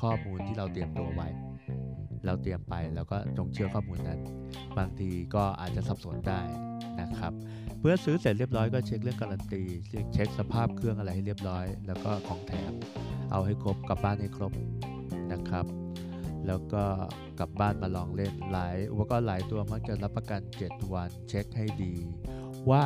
[0.00, 1.28] ข้อมูลที่เราเตรียมตัวไว้
[2.26, 4.20] เราเตรียมไปแล้วก็จงเชื่อข้อมูลนั้น
[4.78, 6.40] บางทีก็อาจจะสับสนได้
[7.00, 7.32] นะครับ
[7.80, 9.62] เพื่อซื้อเสร็จเรียบร้อยก็เช็คเรื่องการันตี
[10.12, 12.72] เช็คสภาพเครื่องอะไรให้เรียบร้อย แล้วก็ของแถม
[13.32, 14.52] เอาให้ครบกลับบ้านให้ครบ
[15.32, 15.85] นะครับ
[16.46, 16.84] แล้วก็
[17.38, 21.94] กลับบ้านมาลองเล่นหลายอุปกรณ์หลายตัวมักจะรับประกัน 7 วันเช็คให้ดี
[22.70, 22.84] ว่า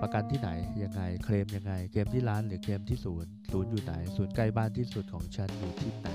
[0.00, 0.50] ประกันที่ไหน
[0.82, 6.08] ยังไงเคลมยังไงเคลมที่ร้านหรือเคลมที่ศูนย์ศูนย์อยู่ไหนศูนย์ใกล้บ้านที่สุดของฉันอยู่ที่ไหน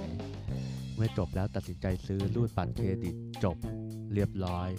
[0.95, 3.57] เมื่อจบแล้วตัดสินใจซื้อรูดบัตรเครดิตจบ
[4.13, 4.69] เรียบร้อย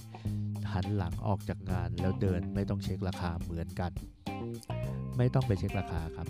[0.72, 3.92] หันหลังออกจากงานแล้วเดินไม่ต้องเช็คราคาเหมือนกัน
[5.16, 6.26] ไม่ต้องไปเช็คราคาครับ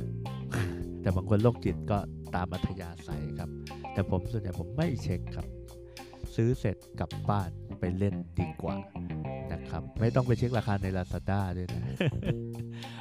[1.03, 1.99] แต่บางคนโรคจิตก็
[2.35, 3.51] ตามอัธยาศัยครับ
[3.97, 5.47] แต่ผมส่วนใหญ่ผมไม่เช็คครับ
[6.35, 8.77] ซื้อเสร็จกลับบ้านไปเล่นดีกว่า
[9.53, 11.83] นะครับ ไม่ต้องไปเช็คราคาใน Lazada ด้วยนะ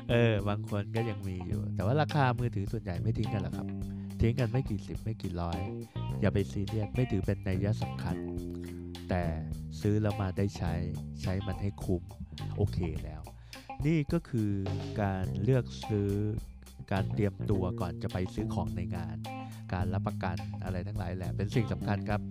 [0.09, 3.67] เออบางคนก็ยังมีอยู่ แต่ว่าราคามือถือส่วนใหญ่ไม่ทิ้งกันหรอกครับ
[4.21, 5.59] ทิ้งกันไม่กี่สิบไม่กี่ร้อย
[6.21, 8.17] อย่าไปซีเรียสไม่ถือเป็นนัยสำคัญ
[9.09, 9.23] แต่
[9.81, 10.73] ซื้อแล้วมาได้ใช้
[11.21, 12.03] ใช้มันให้คุ้ม
[12.57, 13.21] โอเคแล้ว
[13.85, 14.51] นี่ก็คือ
[15.01, 16.11] การเลือกซื้อ
[16.91, 19.17] การเตรียมตัวก่อนจะไปซื้อของในงาน
[19.75, 22.21] การรับประกันอะไรทั้งหลายแหละเป็นสิ่งสำคัญครับ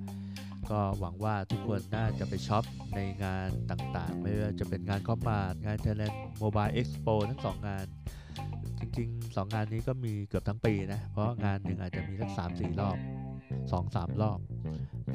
[0.70, 7.84] ก็หวังว่าทุกคนน่าจะไปช็อปในงานต่างๆ ไม่ว่าจะเป็นงานคอมมาดงาน Thailand Mobile Expo ทั้งสองงาน
[8.80, 12.96] จริงๆ 2 งานนี้ก็มีเกือบทั้งปีนะ เพราะงานหนึ่งอาจจะมีสัก3 4รอบ
[13.50, 14.38] 2 3รอบ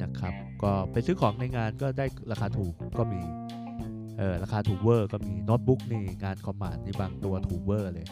[0.02, 3.20] นะครับ ก็ไปซื้อของในงานก็ได้ราคาถูกก็มี
[4.18, 8.06] เออราคาถูกเวอร์ก็มีโน้ตบุ๊กนี่งาน Commart นี่บางตัวถูกเวอร์เลย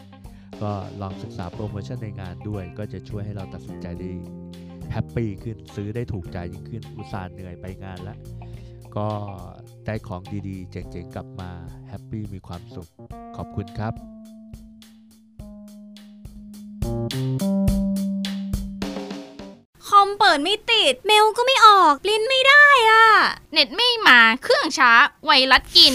[0.63, 4.11] ก็ลองศึกษาโปรโมชั่นในงานด้วย ก็จะช่วยให้เราตัดสินใจได้
[4.91, 8.17] happy ขึ้นซื้อได้ถูกใจยิ่งขึ้นอุตส่าห์เหนื่อยไปงานแล้ว
[8.97, 9.07] ก็
[9.85, 11.51] ได้ของดีๆ เจ๋งๆ กลับมา
[11.89, 12.89] happy มีความสุข
[13.35, 13.93] ขอบคุณครับ
[16.83, 16.95] คอ
[17.67, 17.68] ม
[20.19, 23.05] เปิดไม่ติด เมลก็ไม่ออกปริ้นไม่ได้อะ
[23.53, 24.91] เน็ตไม่มาเครื่องช้า
[25.25, 25.93] ไวรัสกิน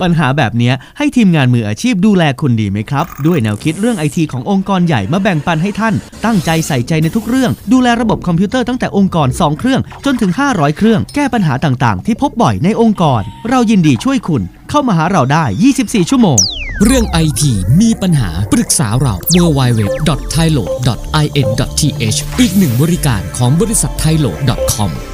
[0.00, 5.94] ปัญหาแบบเนี้ยให้ทีมงานมืออาชีพดูแลคุณดีไหมครับ ด้วยแนวคิดเรื่องไอทีขององค์กรใหญ่มาแบ่งปันให้ท่าน
[6.24, 14.42] ตั้งใจใส่ใจในทุกเรื่อง ดูแลระบบคอมพิวเตอร์ตั้งแต่องค์กร 2 เครื่อง จนถึง 500 เครื่อง แก้ปัญหาต่างๆ ที่พบบ่อยในองค์กร เรายินดีช่วยคุณ
[14.76, 15.44] เข้ามาหาเราได้
[15.76, 16.40] 24 ชั่วโมง
[16.84, 25.13] เรื่องไอทีมีปัญหาปรึกษาเรา www.thailo.in.th อีกหนึ่งบริการของบริษัท thailo.com